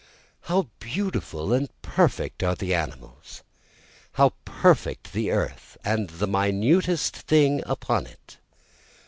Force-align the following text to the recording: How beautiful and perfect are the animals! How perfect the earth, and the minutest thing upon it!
How 0.49 0.67
beautiful 0.79 1.53
and 1.53 1.69
perfect 1.83 2.41
are 2.41 2.55
the 2.55 2.73
animals! 2.73 3.43
How 4.13 4.33
perfect 4.45 5.13
the 5.13 5.29
earth, 5.29 5.77
and 5.85 6.09
the 6.09 6.25
minutest 6.25 7.15
thing 7.15 7.61
upon 7.67 8.07
it! 8.07 8.37